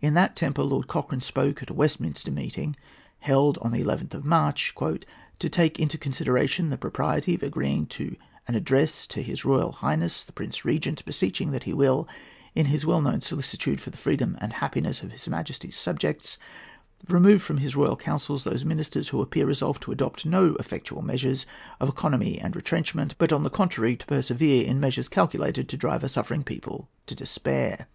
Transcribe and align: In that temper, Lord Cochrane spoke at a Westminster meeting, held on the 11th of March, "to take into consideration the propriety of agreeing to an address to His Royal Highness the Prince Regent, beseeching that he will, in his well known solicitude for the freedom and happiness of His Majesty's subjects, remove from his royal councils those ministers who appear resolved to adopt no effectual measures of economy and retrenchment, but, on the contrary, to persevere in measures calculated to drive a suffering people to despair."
In 0.00 0.14
that 0.14 0.36
temper, 0.36 0.62
Lord 0.62 0.88
Cochrane 0.88 1.20
spoke 1.20 1.60
at 1.62 1.68
a 1.68 1.74
Westminster 1.74 2.30
meeting, 2.30 2.76
held 3.18 3.58
on 3.58 3.72
the 3.72 3.84
11th 3.84 4.14
of 4.14 4.24
March, 4.24 4.74
"to 5.38 5.48
take 5.50 5.78
into 5.78 5.98
consideration 5.98 6.70
the 6.70 6.78
propriety 6.78 7.34
of 7.34 7.42
agreeing 7.42 7.84
to 7.88 8.16
an 8.48 8.54
address 8.54 9.06
to 9.08 9.22
His 9.22 9.44
Royal 9.44 9.72
Highness 9.72 10.22
the 10.22 10.32
Prince 10.32 10.64
Regent, 10.64 11.04
beseeching 11.04 11.50
that 11.50 11.64
he 11.64 11.74
will, 11.74 12.08
in 12.54 12.64
his 12.72 12.86
well 12.86 13.02
known 13.02 13.20
solicitude 13.20 13.82
for 13.82 13.90
the 13.90 13.98
freedom 13.98 14.38
and 14.40 14.54
happiness 14.54 15.02
of 15.02 15.12
His 15.12 15.28
Majesty's 15.28 15.76
subjects, 15.76 16.38
remove 17.10 17.42
from 17.42 17.58
his 17.58 17.76
royal 17.76 17.96
councils 17.96 18.44
those 18.44 18.64
ministers 18.64 19.08
who 19.08 19.20
appear 19.20 19.44
resolved 19.44 19.82
to 19.82 19.92
adopt 19.92 20.24
no 20.24 20.54
effectual 20.58 21.02
measures 21.02 21.44
of 21.80 21.90
economy 21.90 22.38
and 22.40 22.56
retrenchment, 22.56 23.14
but, 23.18 23.30
on 23.30 23.42
the 23.42 23.50
contrary, 23.50 23.94
to 23.94 24.06
persevere 24.06 24.64
in 24.64 24.80
measures 24.80 25.10
calculated 25.10 25.68
to 25.68 25.76
drive 25.76 26.02
a 26.02 26.08
suffering 26.08 26.42
people 26.42 26.88
to 27.04 27.14
despair." 27.14 27.86